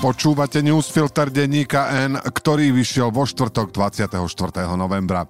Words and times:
Počúvate 0.00 0.64
newsfilter 0.64 1.28
denníka 1.28 1.92
N, 2.08 2.16
ktorý 2.16 2.72
vyšiel 2.72 3.12
vo 3.12 3.28
štvrtok 3.28 3.68
24. 3.68 4.16
novembra. 4.72 5.28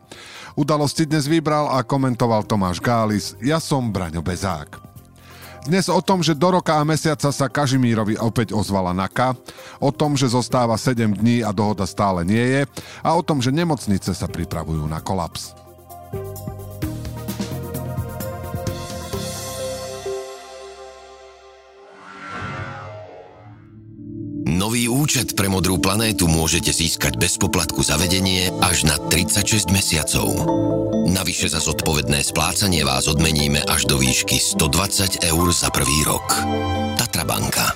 Udalosti 0.55 1.11
dnes 1.11 1.27
vybral 1.27 1.75
a 1.75 1.83
komentoval 1.83 2.47
Tomáš 2.47 2.79
Gális, 2.79 3.35
ja 3.43 3.59
som 3.59 3.91
Braňo 3.91 4.23
Bezák. 4.23 4.79
Dnes 5.67 5.91
o 5.91 5.99
tom, 5.99 6.23
že 6.23 6.39
do 6.39 6.55
roka 6.55 6.79
a 6.79 6.87
mesiaca 6.87 7.35
sa 7.35 7.51
Kažimírovi 7.51 8.15
opäť 8.23 8.55
ozvala 8.55 8.95
NAKA, 8.95 9.35
o 9.83 9.91
tom, 9.91 10.15
že 10.15 10.31
zostáva 10.31 10.79
7 10.79 11.19
dní 11.19 11.43
a 11.43 11.51
dohoda 11.51 11.83
stále 11.83 12.23
nie 12.23 12.41
je 12.41 12.63
a 13.03 13.11
o 13.19 13.27
tom, 13.27 13.43
že 13.43 13.51
nemocnice 13.51 14.15
sa 14.15 14.31
pripravujú 14.31 14.87
na 14.87 15.03
kolaps. 15.03 15.51
Účet 25.11 25.35
pre 25.35 25.51
Modrú 25.51 25.75
planétu 25.83 26.31
môžete 26.31 26.71
získať 26.71 27.19
bez 27.19 27.35
poplatku 27.35 27.83
za 27.83 27.99
vedenie 27.99 28.47
až 28.63 28.87
na 28.87 28.95
36 28.95 29.75
mesiacov. 29.75 30.31
Navyše 31.11 31.51
za 31.51 31.59
zodpovedné 31.59 32.23
splácanie 32.23 32.87
vás 32.87 33.11
odmeníme 33.11 33.59
až 33.67 33.91
do 33.91 33.99
výšky 33.99 34.39
120 34.39 35.27
eur 35.27 35.47
za 35.51 35.67
prvý 35.75 36.07
rok. 36.07 36.31
Tatra 36.95 37.27
banka. 37.27 37.75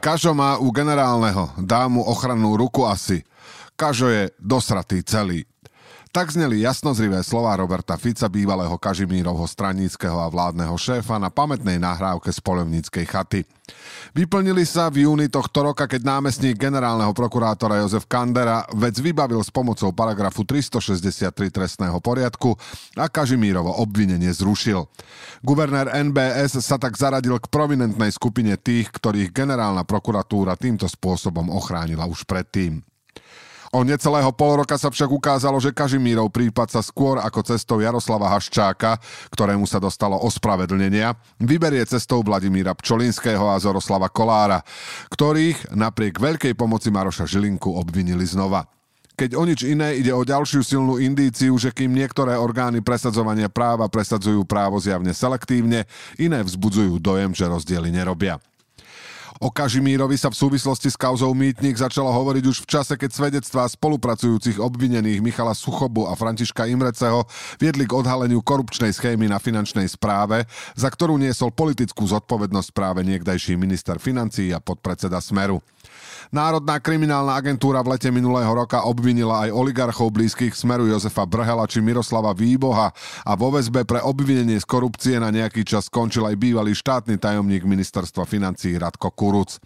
Kažo 0.00 0.32
má 0.32 0.56
u 0.56 0.72
generálneho, 0.72 1.52
dá 1.60 1.84
mu 1.84 2.00
ochrannú 2.00 2.56
ruku 2.56 2.88
asi. 2.88 3.28
Kažo 3.76 4.08
je 4.08 4.32
dosratý 4.40 5.04
celý. 5.04 5.44
Tak 6.14 6.30
zneli 6.30 6.62
jasnozrivé 6.62 7.26
slova 7.26 7.58
Roberta 7.58 7.98
Fica, 7.98 8.30
bývalého 8.30 8.78
Kažimírovho 8.78 9.50
straníckého 9.50 10.14
a 10.22 10.30
vládneho 10.30 10.78
šéfa 10.78 11.18
na 11.18 11.26
pamätnej 11.26 11.82
nahrávke 11.82 12.30
z 12.30 12.38
polovníckej 12.38 13.02
chaty. 13.02 13.42
Vyplnili 14.14 14.62
sa 14.62 14.94
v 14.94 15.10
júni 15.10 15.26
tohto 15.26 15.66
roka, 15.66 15.90
keď 15.90 16.06
námestník 16.06 16.54
generálneho 16.54 17.10
prokurátora 17.10 17.82
Jozef 17.82 18.06
Kandera 18.06 18.62
vec 18.78 18.94
vybavil 18.94 19.42
s 19.42 19.50
pomocou 19.50 19.90
paragrafu 19.90 20.46
363 20.46 21.34
trestného 21.50 21.98
poriadku 21.98 22.54
a 22.94 23.10
Kažimírovo 23.10 23.74
obvinenie 23.82 24.30
zrušil. 24.30 24.86
Guvernér 25.42 25.98
NBS 25.98 26.62
sa 26.62 26.78
tak 26.78 26.94
zaradil 26.94 27.42
k 27.42 27.50
prominentnej 27.50 28.14
skupine 28.14 28.54
tých, 28.54 28.86
ktorých 28.94 29.34
generálna 29.34 29.82
prokuratúra 29.82 30.54
týmto 30.54 30.86
spôsobom 30.86 31.50
ochránila 31.50 32.06
už 32.06 32.22
predtým. 32.22 32.86
O 33.74 33.82
necelého 33.82 34.30
pol 34.30 34.62
roka 34.62 34.78
sa 34.78 34.86
však 34.86 35.10
ukázalo, 35.10 35.58
že 35.58 35.74
Kažimírov 35.74 36.30
prípad 36.30 36.70
sa 36.70 36.78
skôr 36.78 37.18
ako 37.18 37.42
cestou 37.42 37.82
Jaroslava 37.82 38.30
Haščáka, 38.30 39.02
ktorému 39.34 39.66
sa 39.66 39.82
dostalo 39.82 40.14
ospravedlnenia, 40.22 41.18
vyberie 41.42 41.82
cestou 41.82 42.22
Vladimíra 42.22 42.70
Pčolinského 42.78 43.50
a 43.50 43.58
Zoroslava 43.58 44.06
Kolára, 44.06 44.62
ktorých 45.10 45.74
napriek 45.74 46.22
veľkej 46.22 46.54
pomoci 46.54 46.94
Maroša 46.94 47.26
Žilinku 47.26 47.74
obvinili 47.74 48.22
znova. 48.22 48.62
Keď 49.18 49.34
o 49.34 49.42
nič 49.42 49.66
iné 49.66 49.98
ide 49.98 50.14
o 50.14 50.22
ďalšiu 50.22 50.62
silnú 50.62 51.02
indíciu, 51.02 51.58
že 51.58 51.74
kým 51.74 51.98
niektoré 51.98 52.38
orgány 52.38 52.78
presadzovania 52.78 53.50
práva 53.50 53.90
presadzujú 53.90 54.46
právo 54.46 54.78
zjavne 54.78 55.10
selektívne, 55.10 55.82
iné 56.14 56.38
vzbudzujú 56.46 57.02
dojem, 57.02 57.34
že 57.34 57.50
rozdiely 57.50 57.90
nerobia. 57.90 58.38
O 59.44 59.52
Kažimírovi 59.52 60.16
sa 60.16 60.32
v 60.32 60.40
súvislosti 60.40 60.88
s 60.88 60.96
kauzou 60.96 61.36
Mýtnik 61.36 61.76
začalo 61.76 62.08
hovoriť 62.08 62.44
už 62.48 62.64
v 62.64 62.70
čase, 62.80 62.96
keď 62.96 63.12
svedectvá 63.12 63.68
spolupracujúcich 63.68 64.56
obvinených 64.56 65.20
Michala 65.20 65.52
Suchobu 65.52 66.08
a 66.08 66.16
Františka 66.16 66.64
Imreceho 66.64 67.28
viedli 67.60 67.84
k 67.84 67.92
odhaleniu 67.92 68.40
korupčnej 68.40 68.96
schémy 68.96 69.28
na 69.28 69.36
finančnej 69.36 69.84
správe, 69.84 70.48
za 70.72 70.88
ktorú 70.88 71.20
niesol 71.20 71.52
politickú 71.52 72.08
zodpovednosť 72.08 72.72
práve 72.72 73.04
niekdajší 73.04 73.60
minister 73.60 74.00
financií 74.00 74.48
a 74.48 74.64
podpredseda 74.64 75.20
Smeru. 75.20 75.60
Národná 76.34 76.82
kriminálna 76.82 77.38
agentúra 77.38 77.78
v 77.84 77.94
lete 77.94 78.10
minulého 78.10 78.50
roka 78.50 78.82
obvinila 78.82 79.46
aj 79.46 79.54
oligarchov 79.54 80.10
blízkych 80.10 80.56
smeru 80.56 80.90
Jozefa 80.90 81.22
Brhela 81.28 81.68
či 81.70 81.78
Miroslava 81.78 82.34
Výboha 82.34 82.90
a 83.22 83.32
vo 83.38 83.54
väzbe 83.54 83.86
pre 83.86 84.02
obvinenie 84.02 84.58
z 84.58 84.66
korupcie 84.66 85.14
na 85.22 85.30
nejaký 85.30 85.62
čas 85.62 85.86
skončil 85.86 86.26
aj 86.26 86.34
bývalý 86.34 86.74
štátny 86.74 87.22
tajomník 87.22 87.62
ministerstva 87.62 88.26
financí 88.26 88.74
Radko 88.74 89.14
Kuruc. 89.14 89.62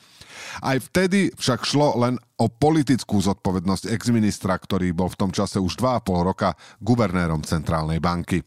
Aj 0.60 0.76
vtedy 0.76 1.32
však 1.32 1.64
šlo 1.64 1.96
len 2.04 2.20
o 2.36 2.46
politickú 2.52 3.16
zodpovednosť 3.18 3.88
exministra, 3.88 4.54
ktorý 4.54 4.92
bol 4.92 5.08
v 5.08 5.18
tom 5.24 5.30
čase 5.32 5.56
už 5.58 5.78
2,5 5.80 6.10
roka 6.20 6.52
guvernérom 6.84 7.42
Centrálnej 7.42 7.98
banky. 7.98 8.44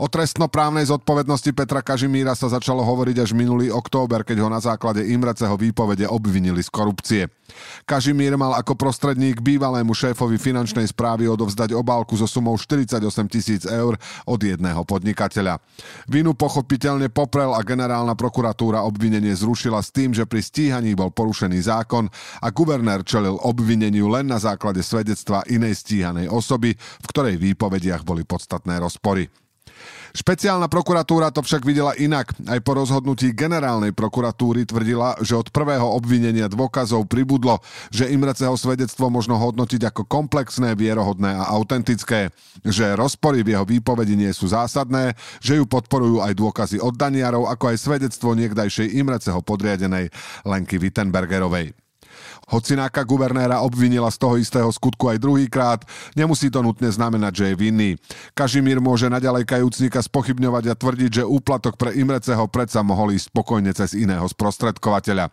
O 0.00 0.08
trestnoprávnej 0.08 0.88
zodpovednosti 0.88 1.52
Petra 1.52 1.84
Kažimíra 1.84 2.32
sa 2.32 2.48
začalo 2.48 2.80
hovoriť 2.80 3.16
až 3.20 3.30
minulý 3.36 3.68
október, 3.68 4.24
keď 4.24 4.44
ho 4.44 4.48
na 4.48 4.62
základe 4.62 5.04
Imreceho 5.04 5.54
výpovede 5.58 6.08
obvinili 6.08 6.64
z 6.64 6.70
korupcie. 6.72 7.22
Kažimír 7.84 8.38
mal 8.38 8.54
ako 8.56 8.78
prostredník 8.78 9.42
bývalému 9.42 9.90
šéfovi 9.92 10.38
finančnej 10.38 10.86
správy 10.88 11.26
odovzdať 11.26 11.74
obálku 11.74 12.14
so 12.14 12.24
sumou 12.24 12.54
48 12.54 13.02
tisíc 13.26 13.62
eur 13.66 13.98
od 14.24 14.40
jedného 14.40 14.86
podnikateľa. 14.86 15.58
Vinu 16.06 16.32
pochopiteľne 16.32 17.10
poprel 17.10 17.52
a 17.52 17.60
generálna 17.66 18.14
prokuratúra 18.14 18.86
obvinenie 18.86 19.34
zrušila 19.34 19.82
s 19.82 19.90
tým, 19.90 20.14
že 20.14 20.24
pri 20.24 20.40
stíhaní 20.40 20.94
bol 20.94 21.10
porušený 21.10 21.58
zákon 21.66 22.06
a 22.40 22.48
guvernér 22.54 23.02
čelil 23.02 23.36
obvineniu 23.42 24.08
len 24.08 24.30
na 24.30 24.38
základe 24.38 24.80
svedectva 24.80 25.42
inej 25.50 25.82
stíhanej 25.82 26.30
osoby, 26.30 26.72
v 26.78 27.06
ktorej 27.10 27.36
výpovediach 27.36 28.06
boli 28.06 28.22
podstatné 28.22 28.78
rozpory. 28.78 29.26
Špeciálna 30.10 30.66
prokuratúra 30.66 31.30
to 31.30 31.42
však 31.42 31.62
videla 31.62 31.94
inak. 31.94 32.34
Aj 32.50 32.58
po 32.58 32.74
rozhodnutí 32.74 33.30
generálnej 33.30 33.94
prokuratúry 33.94 34.66
tvrdila, 34.66 35.14
že 35.22 35.38
od 35.38 35.54
prvého 35.54 35.86
obvinenia 35.86 36.50
dôkazov 36.50 37.06
pribudlo, 37.06 37.62
že 37.94 38.10
Imreceho 38.10 38.54
svedectvo 38.58 39.06
možno 39.06 39.38
hodnotiť 39.38 39.86
ako 39.90 40.06
komplexné, 40.10 40.74
vierohodné 40.74 41.30
a 41.34 41.50
autentické. 41.54 42.34
Že 42.66 42.98
rozpory 42.98 43.46
v 43.46 43.54
jeho 43.54 43.64
výpovedi 43.66 44.18
nie 44.18 44.32
sú 44.34 44.50
zásadné, 44.50 45.14
že 45.38 45.58
ju 45.58 45.64
podporujú 45.66 46.22
aj 46.26 46.34
dôkazy 46.34 46.76
od 46.82 46.98
Daniarov, 46.98 47.46
ako 47.46 47.70
aj 47.70 47.76
svedectvo 47.78 48.34
niekdajšej 48.34 48.98
Imreceho 48.98 49.38
podriadenej 49.42 50.10
Lenky 50.42 50.78
Wittenbergerovej. 50.78 51.89
Hocináka 52.50 53.06
guvernéra 53.06 53.62
obvinila 53.62 54.10
z 54.10 54.18
toho 54.18 54.34
istého 54.36 54.68
skutku 54.68 55.06
aj 55.08 55.22
druhýkrát, 55.22 55.80
nemusí 56.18 56.50
to 56.50 56.60
nutne 56.60 56.90
znamenať, 56.90 57.32
že 57.32 57.44
je 57.50 57.54
vinný. 57.54 57.90
Kažimír 58.34 58.82
môže 58.82 59.06
naďalej 59.06 59.46
kajúcnika 59.46 60.02
spochybňovať 60.02 60.64
a 60.68 60.74
tvrdiť, 60.74 61.22
že 61.22 61.24
úplatok 61.24 61.78
pre 61.78 61.96
Imreceho 61.96 62.50
predsa 62.50 62.84
mohol 62.84 63.14
ísť 63.16 63.30
spokojne 63.30 63.70
cez 63.72 63.96
iného 63.96 64.26
sprostredkovateľa. 64.26 65.32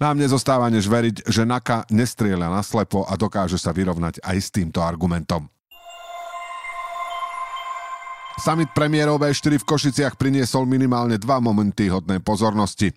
Nám 0.00 0.16
nezostáva 0.18 0.72
než 0.72 0.90
veriť, 0.90 1.28
že 1.28 1.44
Naka 1.44 1.86
nestrieľa 1.92 2.50
naslepo 2.50 3.04
a 3.04 3.14
dokáže 3.14 3.60
sa 3.60 3.70
vyrovnať 3.70 4.24
aj 4.24 4.36
s 4.40 4.48
týmto 4.48 4.80
argumentom. 4.80 5.53
Summit 8.34 8.66
premiérov 8.74 9.22
V4 9.22 9.62
v 9.62 9.68
Košiciach 9.68 10.18
priniesol 10.18 10.66
minimálne 10.66 11.14
dva 11.22 11.38
momenty 11.38 11.86
hodné 11.86 12.18
pozornosti. 12.18 12.90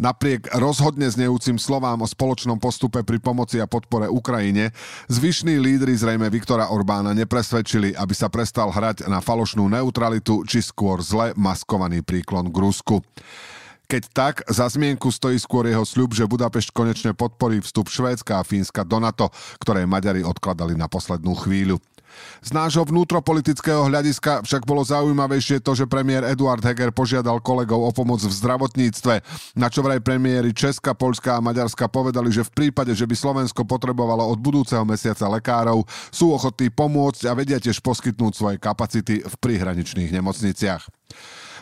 Napriek 0.00 0.48
rozhodne 0.56 1.04
znejúcim 1.12 1.60
slovám 1.60 2.00
o 2.00 2.08
spoločnom 2.08 2.56
postupe 2.56 3.04
pri 3.04 3.20
pomoci 3.20 3.60
a 3.60 3.68
podpore 3.68 4.08
Ukrajine, 4.08 4.72
zvyšní 5.12 5.60
lídry 5.60 5.92
zrejme 5.92 6.32
Viktora 6.32 6.72
Orbána 6.72 7.12
nepresvedčili, 7.12 7.92
aby 8.00 8.16
sa 8.16 8.32
prestal 8.32 8.72
hrať 8.72 9.04
na 9.12 9.20
falošnú 9.20 9.68
neutralitu 9.68 10.48
či 10.48 10.64
skôr 10.64 11.04
zle 11.04 11.36
maskovaný 11.36 12.00
príklon 12.00 12.48
k 12.48 12.56
Rusku. 12.56 13.04
Keď 13.92 14.02
tak, 14.12 14.34
za 14.48 14.68
zmienku 14.72 15.12
stojí 15.12 15.36
skôr 15.36 15.68
jeho 15.68 15.84
sľub, 15.84 16.16
že 16.16 16.28
Budapešť 16.28 16.72
konečne 16.72 17.12
podporí 17.12 17.60
vstup 17.60 17.92
Švédska 17.92 18.40
a 18.40 18.44
Fínska 18.44 18.88
do 18.88 19.00
NATO, 19.00 19.28
ktoré 19.60 19.84
Maďari 19.84 20.24
odkladali 20.24 20.76
na 20.76 20.88
poslednú 20.88 21.36
chvíľu. 21.36 21.76
Z 22.38 22.50
nášho 22.54 22.86
vnútropolitického 22.86 23.86
hľadiska 23.90 24.46
však 24.46 24.62
bolo 24.62 24.86
zaujímavejšie 24.86 25.58
to, 25.60 25.74
že 25.74 25.90
premiér 25.90 26.26
Eduard 26.28 26.62
Heger 26.62 26.94
požiadal 26.94 27.42
kolegov 27.42 27.82
o 27.82 27.90
pomoc 27.90 28.22
v 28.22 28.30
zdravotníctve, 28.30 29.14
na 29.58 29.66
čo 29.66 29.82
vraj 29.82 29.98
premiéry 29.98 30.54
Česka, 30.54 30.94
Polska 30.94 31.38
a 31.38 31.44
Maďarska 31.44 31.90
povedali, 31.90 32.30
že 32.30 32.46
v 32.46 32.54
prípade, 32.54 32.94
že 32.94 33.06
by 33.06 33.14
Slovensko 33.14 33.66
potrebovalo 33.66 34.22
od 34.28 34.38
budúceho 34.38 34.86
mesiaca 34.86 35.26
lekárov, 35.26 35.82
sú 36.14 36.30
ochotní 36.30 36.70
pomôcť 36.70 37.26
a 37.26 37.32
vedia 37.34 37.58
tiež 37.58 37.82
poskytnúť 37.82 38.32
svoje 38.32 38.56
kapacity 38.62 39.26
v 39.26 39.34
prihraničných 39.40 40.14
nemocniciach. 40.14 40.86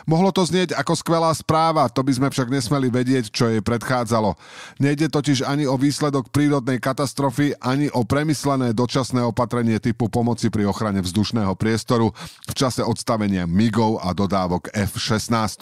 Mohlo 0.07 0.31
to 0.31 0.47
znieť 0.47 0.71
ako 0.71 0.95
skvelá 0.95 1.35
správa, 1.35 1.83
to 1.91 1.99
by 1.99 2.15
sme 2.15 2.27
však 2.31 2.47
nesmeli 2.47 2.87
vedieť, 2.87 3.27
čo 3.27 3.51
jej 3.51 3.59
predchádzalo. 3.59 4.39
Nejde 4.79 5.11
totiž 5.11 5.43
ani 5.43 5.67
o 5.67 5.75
výsledok 5.75 6.31
prírodnej 6.31 6.79
katastrofy, 6.79 7.51
ani 7.59 7.91
o 7.91 8.07
premyslené 8.07 8.71
dočasné 8.71 9.19
opatrenie 9.27 9.83
typu 9.83 10.07
pomoci 10.07 10.47
pri 10.47 10.63
ochrane 10.63 11.03
vzdušného 11.03 11.51
priestoru 11.59 12.15
v 12.47 12.53
čase 12.55 12.87
odstavenia 12.87 13.43
MIGov 13.43 13.99
a 13.99 14.15
dodávok 14.15 14.71
F-16. 14.71 15.59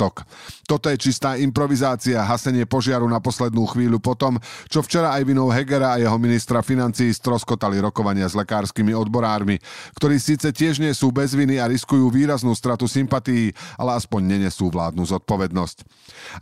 Toto 0.69 0.93
je 0.93 0.97
čistá 1.01 1.41
improvizácia, 1.41 2.21
hasenie 2.21 2.69
požiaru 2.69 3.09
na 3.09 3.17
poslednú 3.17 3.65
chvíľu 3.65 3.97
potom, 3.97 4.37
čo 4.69 4.85
včera 4.85 5.17
aj 5.17 5.25
vinou 5.25 5.49
Hegera 5.49 5.97
a 5.97 6.01
jeho 6.01 6.21
ministra 6.21 6.61
financií 6.61 7.09
stroskotali 7.09 7.81
rokovania 7.81 8.29
s 8.29 8.37
lekárskymi 8.37 8.93
odborármi, 8.93 9.57
ktorí 9.97 10.21
síce 10.21 10.53
tiež 10.53 10.77
nie 10.77 10.93
sú 10.93 11.09
bez 11.09 11.33
viny 11.33 11.57
a 11.57 11.65
riskujú 11.65 12.13
výraznú 12.13 12.53
stratu 12.53 12.85
sympatií, 12.85 13.49
ale 13.81 13.97
aspoň 13.97 14.34
nenesú 14.35 14.67
vládnu 14.67 15.07
zodpovednosť. 15.07 15.77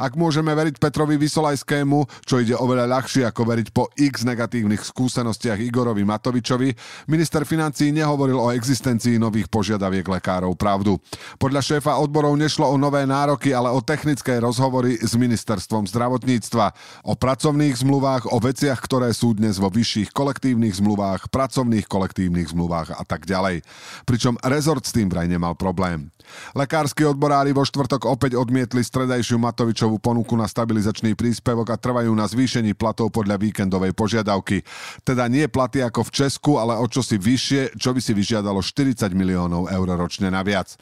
Ak 0.02 0.18
môžeme 0.18 0.50
veriť 0.58 0.82
Petrovi 0.82 1.22
Vysolajskému, 1.22 2.26
čo 2.26 2.42
ide 2.42 2.58
oveľa 2.58 2.90
ľahšie 3.00 3.30
ako 3.30 3.42
veriť 3.46 3.68
po 3.70 3.90
x 3.94 4.26
negatívnych 4.26 4.82
skúsenostiach 4.82 5.62
Igorovi 5.62 6.02
Matovičovi, 6.02 6.74
minister 7.08 7.46
financí 7.46 7.94
nehovoril 7.94 8.38
o 8.40 8.54
existencii 8.54 9.22
nových 9.22 9.50
požiadaviek 9.50 10.06
lekárov 10.06 10.56
pravdu. 10.58 10.98
Podľa 11.42 11.62
šéfa 11.62 12.00
odborov 12.00 12.38
nešlo 12.38 12.70
o 12.70 12.76
nové 12.80 13.04
nároky, 13.04 13.52
ale 13.52 13.70
o 13.74 13.82
technické 13.84 14.38
rozhovory 14.40 14.98
s 15.02 15.14
ministerstvom 15.18 15.90
zdravotníctva, 15.90 16.66
o 17.10 17.14
pracovných 17.18 17.76
zmluvách, 17.82 18.30
o 18.30 18.38
veciach, 18.40 18.80
ktoré 18.80 19.12
sú 19.12 19.34
dnes 19.36 19.58
vo 19.58 19.74
vyšších 19.74 20.14
kolektívnych 20.14 20.78
zmluvách, 20.78 21.34
pracovných 21.34 21.90
kolektívnych 21.90 22.54
zmluvách 22.54 22.96
a 22.96 23.04
tak 23.04 23.26
ďalej. 23.26 23.66
Pričom 24.06 24.38
rezort 24.46 24.86
s 24.86 24.94
tým 24.94 25.10
vraj 25.10 25.26
nemal 25.26 25.58
problém. 25.58 26.13
Lekársky 26.58 27.06
odborári 27.06 27.52
vo 27.54 27.62
štvrtok 27.68 28.10
opäť 28.10 28.40
odmietli 28.40 28.82
stredajšiu 28.82 29.38
Matovičovú 29.38 30.00
ponuku 30.00 30.34
na 30.40 30.48
stabilizačný 30.50 31.14
príspevok 31.14 31.74
a 31.74 31.78
trvajú 31.78 32.10
na 32.16 32.26
zvýšení 32.26 32.74
platov 32.74 33.12
podľa 33.12 33.38
víkendovej 33.38 33.94
požiadavky. 33.94 34.64
Teda 35.06 35.28
nie 35.28 35.46
platy 35.52 35.84
ako 35.84 36.08
v 36.08 36.14
Česku, 36.24 36.52
ale 36.58 36.80
o 36.80 36.86
čosi 36.88 37.20
vyššie, 37.20 37.78
čo 37.78 37.94
by 37.94 38.02
si 38.02 38.16
vyžiadalo 38.16 38.64
40 38.64 39.12
miliónov 39.14 39.70
eur 39.70 39.88
ročne 39.94 40.32
naviac. 40.34 40.74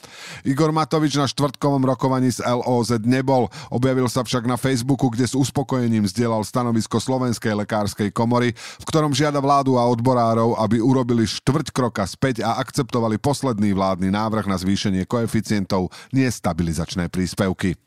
Igor 0.48 0.72
Matovič 0.72 1.18
na 1.18 1.26
štvrtkovom 1.28 1.84
rokovaní 1.84 2.32
s 2.32 2.40
LOZ 2.40 3.02
nebol, 3.04 3.50
objavil 3.74 4.08
sa 4.08 4.24
však 4.24 4.48
na 4.48 4.56
Facebooku, 4.56 5.12
kde 5.12 5.28
s 5.28 5.36
uspokojením 5.36 6.08
zdieľal 6.08 6.46
stanovisko 6.46 7.02
Slovenskej 7.02 7.58
lekárskej 7.66 8.10
komory, 8.14 8.54
v 8.56 8.86
ktorom 8.88 9.12
žiada 9.12 9.42
vládu 9.42 9.76
a 9.76 9.88
odborárov, 9.90 10.56
aby 10.62 10.80
urobili 10.80 11.28
štvrť 11.28 11.74
kroka 11.74 12.04
späť 12.06 12.46
a 12.46 12.62
akceptovali 12.62 13.18
posledný 13.18 13.74
vládny 13.74 14.14
návrh 14.14 14.46
na 14.46 14.56
zvýšenie 14.56 15.04
koeficientu 15.10 15.31
koeficientov, 15.32 15.88
nie 16.12 16.28
stabilizačné 16.28 17.08
príspevky. 17.08 17.80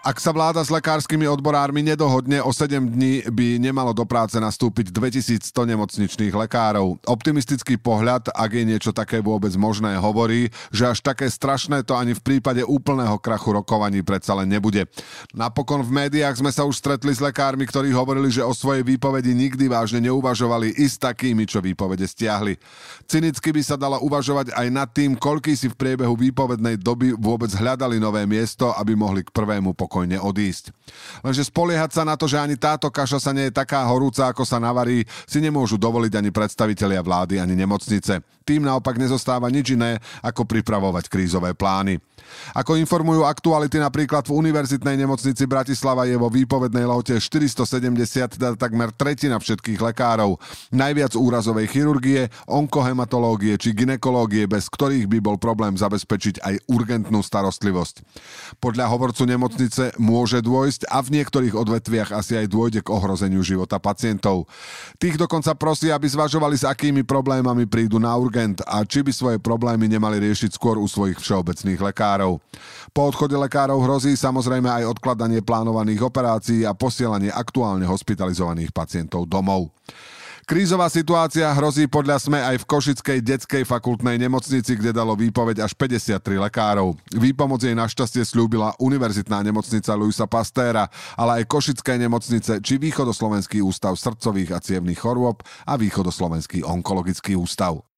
Ak 0.00 0.16
sa 0.16 0.32
vláda 0.32 0.64
s 0.64 0.72
lekárskymi 0.72 1.28
odborármi 1.28 1.84
nedohodne, 1.84 2.40
o 2.40 2.48
7 2.56 2.88
dní 2.88 3.20
by 3.28 3.60
nemalo 3.60 3.92
do 3.92 4.08
práce 4.08 4.32
nastúpiť 4.40 4.96
2100 4.96 5.52
nemocničných 5.52 6.32
lekárov. 6.32 6.96
Optimistický 7.04 7.76
pohľad, 7.76 8.32
ak 8.32 8.48
je 8.48 8.64
niečo 8.64 8.96
také 8.96 9.20
vôbec 9.20 9.52
možné, 9.60 10.00
hovorí, 10.00 10.48
že 10.72 10.88
až 10.88 11.04
také 11.04 11.28
strašné 11.28 11.84
to 11.84 12.00
ani 12.00 12.16
v 12.16 12.24
prípade 12.24 12.64
úplného 12.64 13.20
krachu 13.20 13.60
rokovaní 13.60 14.00
predsa 14.00 14.32
len 14.40 14.48
nebude. 14.48 14.88
Napokon 15.36 15.84
v 15.84 15.92
médiách 15.92 16.40
sme 16.40 16.48
sa 16.48 16.64
už 16.64 16.80
stretli 16.80 17.12
s 17.12 17.20
lekármi, 17.20 17.68
ktorí 17.68 17.92
hovorili, 17.92 18.32
že 18.32 18.40
o 18.40 18.56
svojej 18.56 18.80
výpovedi 18.80 19.36
nikdy 19.36 19.68
vážne 19.68 20.00
neuvažovali 20.08 20.80
i 20.80 20.88
s 20.88 20.96
takými, 20.96 21.44
čo 21.44 21.60
výpovede 21.60 22.08
stiahli. 22.08 22.56
Cynicky 23.04 23.52
by 23.52 23.60
sa 23.60 23.76
dala 23.76 24.00
uvažovať 24.00 24.56
aj 24.56 24.66
nad 24.72 24.88
tým, 24.96 25.12
koľký 25.12 25.52
si 25.52 25.68
v 25.68 25.76
priebehu 25.76 26.16
výpovednej 26.16 26.80
doby 26.80 27.12
vôbec 27.12 27.52
hľadali 27.52 28.00
nové 28.00 28.24
miesto, 28.24 28.72
aby 28.80 28.96
mohli 28.96 29.20
k 29.20 29.28
prvému 29.28 29.76
pokroku 29.76 29.89
pokojne 29.90 30.22
odísť. 30.22 30.70
Lenže 31.26 31.50
spoliehať 31.50 31.90
sa 31.98 32.06
na 32.06 32.14
to, 32.14 32.30
že 32.30 32.38
ani 32.38 32.54
táto 32.54 32.86
kaša 32.94 33.18
sa 33.18 33.34
nie 33.34 33.50
je 33.50 33.58
taká 33.58 33.82
horúca, 33.90 34.30
ako 34.30 34.46
sa 34.46 34.62
navarí, 34.62 35.02
si 35.26 35.42
nemôžu 35.42 35.74
dovoliť 35.74 36.14
ani 36.14 36.30
predstavitelia 36.30 37.02
vlády, 37.02 37.42
ani 37.42 37.58
nemocnice. 37.58 38.22
Tým 38.46 38.62
naopak 38.62 38.94
nezostáva 38.94 39.50
nič 39.50 39.74
iné, 39.74 39.98
ako 40.22 40.46
pripravovať 40.46 41.10
krízové 41.10 41.58
plány. 41.58 41.98
Ako 42.54 42.78
informujú 42.78 43.26
aktuality 43.26 43.82
napríklad 43.82 44.26
v 44.30 44.38
Univerzitnej 44.38 44.94
nemocnici 44.94 45.50
Bratislava 45.50 46.06
je 46.06 46.14
vo 46.14 46.30
výpovednej 46.30 46.86
lote 46.86 47.18
470, 47.18 48.38
teda 48.38 48.54
takmer 48.54 48.94
tretina 48.94 49.38
všetkých 49.42 49.80
lekárov. 49.82 50.38
Najviac 50.70 51.18
úrazovej 51.18 51.66
chirurgie, 51.70 52.30
onkohematológie 52.46 53.58
či 53.58 53.74
ginekológie, 53.74 54.46
bez 54.46 54.70
ktorých 54.70 55.10
by 55.10 55.18
bol 55.18 55.36
problém 55.42 55.74
zabezpečiť 55.74 56.42
aj 56.42 56.54
urgentnú 56.70 57.18
starostlivosť. 57.22 58.06
Podľa 58.62 58.86
hovorcu 58.86 59.26
nemocnice 59.26 59.79
môže 59.96 60.44
dôjsť 60.44 60.88
a 60.88 61.00
v 61.00 61.20
niektorých 61.20 61.56
odvetviach 61.56 62.10
asi 62.12 62.36
aj 62.36 62.46
dôjde 62.52 62.80
k 62.84 62.92
ohrozeniu 62.92 63.40
života 63.40 63.80
pacientov. 63.80 64.44
Tých 65.00 65.16
dokonca 65.16 65.56
prosí, 65.56 65.88
aby 65.88 66.04
zvažovali, 66.04 66.60
s 66.60 66.68
akými 66.68 67.02
problémami 67.06 67.64
prídu 67.64 67.96
na 67.96 68.12
urgent 68.12 68.60
a 68.68 68.84
či 68.84 69.00
by 69.00 69.12
svoje 69.14 69.38
problémy 69.40 69.88
nemali 69.88 70.20
riešiť 70.20 70.54
skôr 70.54 70.76
u 70.76 70.84
svojich 70.84 71.16
všeobecných 71.16 71.80
lekárov. 71.80 72.38
Po 72.92 73.02
odchode 73.08 73.34
lekárov 73.34 73.80
hrozí 73.80 74.12
samozrejme 74.18 74.68
aj 74.68 74.98
odkladanie 74.98 75.40
plánovaných 75.40 76.04
operácií 76.04 76.68
a 76.68 76.76
posielanie 76.76 77.32
aktuálne 77.32 77.88
hospitalizovaných 77.88 78.74
pacientov 78.74 79.24
domov. 79.24 79.72
Krízová 80.50 80.90
situácia 80.90 81.46
hrozí 81.54 81.86
podľa 81.86 82.18
SME 82.26 82.42
aj 82.42 82.66
v 82.66 82.68
Košickej 82.74 83.18
detskej 83.22 83.62
fakultnej 83.62 84.18
nemocnici, 84.18 84.74
kde 84.74 84.90
dalo 84.90 85.14
výpoveď 85.14 85.62
až 85.62 85.78
53 85.78 86.18
lekárov. 86.50 86.98
Výpomoc 87.14 87.62
jej 87.62 87.70
našťastie 87.70 88.26
slúbila 88.26 88.74
Univerzitná 88.82 89.46
nemocnica 89.46 89.94
Luisa 89.94 90.26
Pastéra, 90.26 90.90
ale 91.14 91.38
aj 91.38 91.54
Košické 91.54 91.94
nemocnice 92.02 92.58
či 92.66 92.82
Východoslovenský 92.82 93.62
ústav 93.62 93.94
srdcových 93.94 94.50
a 94.50 94.58
cievných 94.58 94.98
chorôb 94.98 95.38
a 95.70 95.78
Východoslovenský 95.78 96.66
onkologický 96.66 97.38
ústav. 97.38 97.89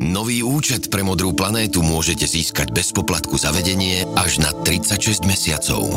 Nový 0.00 0.40
účet 0.40 0.88
pre 0.88 1.04
Modrú 1.04 1.36
planétu 1.36 1.84
môžete 1.84 2.24
získať 2.24 2.72
bez 2.72 2.88
poplatku 2.88 3.36
za 3.36 3.52
vedenie 3.52 4.08
až 4.16 4.40
na 4.40 4.48
36 4.48 5.28
mesiacov. 5.28 5.92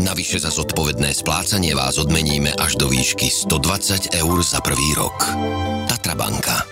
Navyše 0.00 0.40
za 0.40 0.48
zodpovedné 0.48 1.12
splácanie 1.12 1.76
vás 1.76 2.00
odmeníme 2.00 2.56
až 2.56 2.80
do 2.80 2.88
výšky 2.88 3.28
120 3.28 4.16
eur 4.16 4.38
za 4.40 4.64
prvý 4.64 4.96
rok. 4.96 5.20
Tatra 5.84 6.16
banka. 6.16 6.64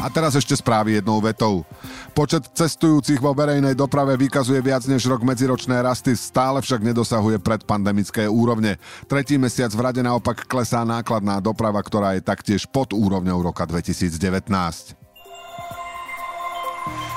A 0.00 0.08
teraz 0.08 0.32
ešte 0.32 0.56
správy 0.56 0.96
jednou 0.96 1.20
vetou. 1.20 1.68
Počet 2.12 2.44
cestujúcich 2.52 3.24
vo 3.24 3.32
verejnej 3.32 3.72
doprave 3.72 4.20
vykazuje 4.20 4.60
viac 4.60 4.84
než 4.84 5.08
rok 5.08 5.24
medziročné 5.24 5.80
rasty, 5.80 6.12
stále 6.12 6.60
však 6.60 6.84
nedosahuje 6.84 7.40
predpandemické 7.40 8.28
úrovne. 8.28 8.76
Tretí 9.08 9.40
mesiac 9.40 9.72
v 9.72 9.80
rade 9.80 10.04
naopak 10.04 10.44
klesá 10.44 10.84
nákladná 10.84 11.40
doprava, 11.40 11.80
ktorá 11.80 12.12
je 12.12 12.20
taktiež 12.20 12.68
pod 12.68 12.92
úrovňou 12.92 13.40
roka 13.40 13.64
2019. 13.64 15.01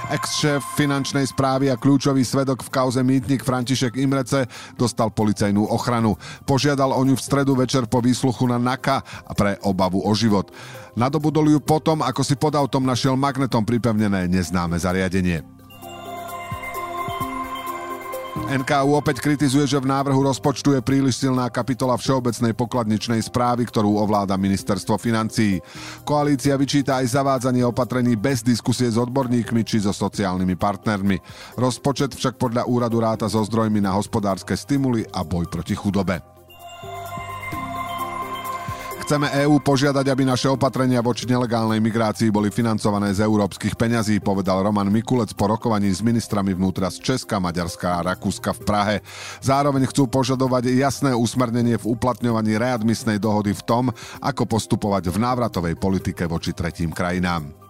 Ex-šéf 0.06 0.62
finančnej 0.78 1.25
správy 1.25 1.74
a 1.74 1.80
kľúčový 1.80 2.22
svedok 2.22 2.62
v 2.62 2.69
kauze 2.69 3.02
Mýtnik 3.02 3.42
František 3.42 3.98
Imrece 3.98 4.46
dostal 4.78 5.10
policajnú 5.10 5.66
ochranu. 5.66 6.13
Požiadal 6.46 6.94
o 6.94 7.02
ňu 7.02 7.18
v 7.18 7.25
stredu 7.25 7.57
večer 7.57 7.90
po 7.90 8.06
výsluchu 8.06 8.46
na 8.46 8.62
NAKA 8.62 9.02
pre 9.33 9.57
obavu 9.66 10.06
o 10.06 10.12
život. 10.14 10.54
Nadobudol 10.94 11.57
ju 11.57 11.59
potom, 11.64 12.06
ako 12.06 12.21
si 12.21 12.38
pod 12.38 12.54
autom 12.54 12.85
našiel 12.85 13.18
magnetom 13.18 13.66
pripevnené 13.66 14.30
neznáme 14.30 14.78
zariadenie. 14.78 15.55
NKU 18.45 18.94
opäť 18.94 19.25
kritizuje, 19.25 19.66
že 19.66 19.81
v 19.81 19.90
návrhu 19.90 20.21
rozpočtu 20.21 20.78
je 20.78 20.81
príliš 20.85 21.18
silná 21.18 21.49
kapitola 21.49 21.97
Všeobecnej 21.97 22.54
pokladničnej 22.54 23.18
správy, 23.25 23.66
ktorú 23.66 23.97
ovláda 23.97 24.37
ministerstvo 24.37 25.02
financií. 25.02 25.57
Koalícia 26.06 26.54
vyčíta 26.54 27.02
aj 27.02 27.18
zavádzanie 27.18 27.66
opatrení 27.66 28.14
bez 28.14 28.45
diskusie 28.45 28.85
s 28.85 29.02
odborníkmi 29.02 29.66
či 29.66 29.81
so 29.81 29.90
sociálnymi 29.90 30.54
partnermi. 30.61 31.18
Rozpočet 31.57 32.14
však 32.14 32.37
podľa 32.37 32.69
úradu 32.69 33.02
ráta 33.02 33.25
so 33.25 33.42
zdrojmi 33.42 33.81
na 33.81 33.97
hospodárske 33.97 34.54
stimuly 34.54 35.09
a 35.09 35.25
boj 35.25 35.49
proti 35.49 35.73
chudobe. 35.73 36.34
Chceme 39.06 39.30
EÚ 39.45 39.62
požiadať, 39.62 40.02
aby 40.09 40.26
naše 40.26 40.50
opatrenia 40.50 40.97
voči 40.97 41.30
nelegálnej 41.30 41.78
migrácii 41.78 42.33
boli 42.33 42.50
financované 42.50 43.14
z 43.14 43.21
európskych 43.21 43.78
peňazí, 43.78 44.18
povedal 44.18 44.66
Roman 44.66 44.90
Mikulec 44.90 45.30
po 45.38 45.45
rokovaní 45.45 45.94
s 45.94 46.02
ministrami 46.02 46.57
vnútra 46.57 46.90
z 46.90 47.14
Česka, 47.14 47.38
Maďarska 47.38 48.02
a 48.02 48.04
Rakúska 48.09 48.57
v 48.57 48.62
Prahe. 48.66 48.95
Zároveň 49.45 49.85
chcú 49.94 50.09
požadovať 50.09 50.74
jasné 50.74 51.14
usmernenie 51.14 51.78
v 51.78 51.94
uplatňovaní 51.94 52.57
readmisnej 52.57 53.21
dohody 53.21 53.54
v 53.54 53.62
tom, 53.62 53.94
ako 54.26 54.50
postupovať 54.50 55.14
v 55.14 55.21
návratovej 55.21 55.78
politike 55.78 56.26
voči 56.26 56.57
tretím 56.57 56.90
krajinám. 56.90 57.65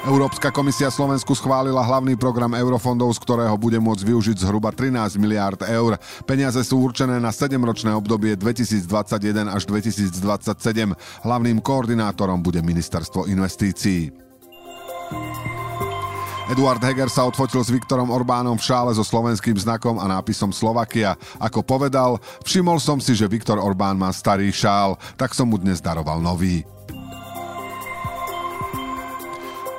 Európska 0.00 0.48
komisia 0.48 0.88
Slovensku 0.88 1.36
schválila 1.36 1.84
hlavný 1.84 2.16
program 2.16 2.56
eurofondov, 2.56 3.12
z 3.12 3.20
ktorého 3.20 3.52
bude 3.60 3.76
môcť 3.76 4.00
využiť 4.00 4.36
zhruba 4.40 4.72
13 4.72 5.20
miliárd 5.20 5.60
eur. 5.68 6.00
Peniaze 6.24 6.56
sú 6.64 6.80
určené 6.80 7.20
na 7.20 7.28
7-ročné 7.28 7.92
obdobie 7.92 8.32
2021 8.32 9.52
až 9.52 9.62
2027. 9.68 10.96
Hlavným 11.20 11.60
koordinátorom 11.60 12.40
bude 12.40 12.64
Ministerstvo 12.64 13.28
investícií. 13.28 14.08
Eduard 16.48 16.80
Heger 16.80 17.12
sa 17.12 17.28
odfotil 17.28 17.60
s 17.60 17.68
Viktorom 17.68 18.08
Orbánom 18.08 18.56
v 18.56 18.66
šále 18.66 18.96
so 18.96 19.04
slovenským 19.04 19.54
znakom 19.60 20.00
a 20.00 20.08
nápisom 20.08 20.48
Slovakia. 20.48 21.12
Ako 21.36 21.60
povedal, 21.60 22.16
všimol 22.42 22.80
som 22.80 22.98
si, 23.04 23.12
že 23.12 23.28
Viktor 23.28 23.60
Orbán 23.60 24.00
má 24.00 24.08
starý 24.16 24.48
šál, 24.48 24.96
tak 25.20 25.36
som 25.36 25.44
mu 25.44 25.60
dnes 25.60 25.78
daroval 25.78 26.24
nový. 26.24 26.64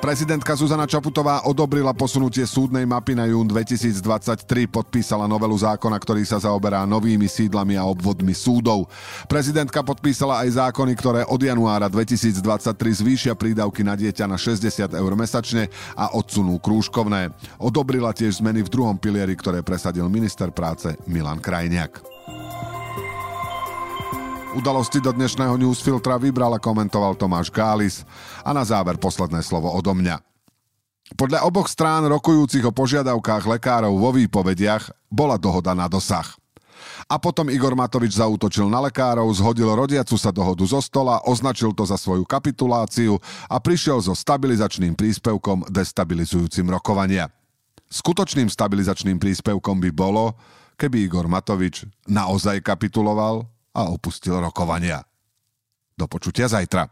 Prezidentka 0.02 0.58
Zuzana 0.58 0.82
Čaputová 0.82 1.46
odobrila 1.46 1.94
posunutie 1.94 2.42
súdnej 2.42 2.82
mapy 2.82 3.14
na 3.14 3.30
jún 3.30 3.46
2023, 3.46 4.66
podpísala 4.66 5.30
novelu 5.30 5.54
zákona, 5.54 5.94
ktorý 5.94 6.26
sa 6.26 6.42
zaoberá 6.42 6.82
novými 6.82 7.30
sídlami 7.30 7.78
a 7.78 7.86
obvodmi 7.86 8.34
súdov. 8.34 8.90
Prezidentka 9.30 9.78
podpísala 9.86 10.42
aj 10.42 10.58
zákony, 10.58 10.98
ktoré 10.98 11.22
od 11.22 11.38
januára 11.38 11.86
2023 11.86 12.42
zvýšia 12.74 13.38
prídavky 13.38 13.86
na 13.86 13.94
dieťa 13.94 14.26
na 14.26 14.34
60 14.34 14.90
eur 14.90 15.12
mesačne 15.14 15.70
a 15.94 16.10
odsunú 16.18 16.58
krúžkovné. 16.58 17.30
Odobrila 17.62 18.10
tiež 18.10 18.42
zmeny 18.42 18.66
v 18.66 18.72
druhom 18.74 18.98
pilieri, 18.98 19.38
ktoré 19.38 19.62
presadil 19.62 20.10
minister 20.10 20.50
práce 20.50 20.98
Milan 21.06 21.38
Krajniak. 21.38 22.02
Udalosti 24.52 25.00
do 25.00 25.08
dnešného 25.16 25.56
newsfiltra 25.56 26.20
vybral 26.20 26.52
a 26.52 26.60
komentoval 26.60 27.16
Tomáš 27.16 27.48
Gális 27.48 28.04
a 28.44 28.52
na 28.52 28.60
záver 28.60 29.00
posledné 29.00 29.40
slovo 29.40 29.72
odo 29.72 29.96
mňa. 29.96 30.20
Podľa 31.16 31.48
oboch 31.48 31.72
strán 31.72 32.04
rokujúcich 32.04 32.60
o 32.68 32.72
požiadavkách 32.72 33.48
lekárov 33.48 33.96
vo 33.96 34.12
výpovediach 34.12 34.92
bola 35.08 35.40
dohoda 35.40 35.72
na 35.72 35.88
dosah. 35.88 36.36
A 37.08 37.16
potom 37.16 37.48
Igor 37.48 37.72
Matovič 37.72 38.20
zautočil 38.20 38.68
na 38.68 38.84
lekárov, 38.84 39.24
zhodil 39.32 39.72
rodiacu 39.72 40.20
sa 40.20 40.28
dohodu 40.28 40.68
zo 40.68 40.84
stola, 40.84 41.24
označil 41.24 41.72
to 41.72 41.88
za 41.88 41.96
svoju 41.96 42.28
kapituláciu 42.28 43.16
a 43.48 43.56
prišiel 43.56 44.04
so 44.04 44.12
stabilizačným 44.12 44.92
príspevkom 44.92 45.72
destabilizujúcim 45.72 46.68
rokovania. 46.68 47.32
Skutočným 47.88 48.52
stabilizačným 48.52 49.16
príspevkom 49.16 49.80
by 49.80 49.90
bolo, 49.96 50.36
keby 50.76 51.08
Igor 51.08 51.24
Matovič 51.24 51.88
naozaj 52.04 52.60
kapituloval 52.60 53.48
a 53.74 53.88
opustil 53.88 54.40
rokovania. 54.40 55.04
Do 55.96 56.08
počutia 56.08 56.48
zajtra. 56.48 56.88